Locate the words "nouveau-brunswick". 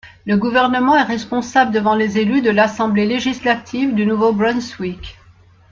4.07-5.19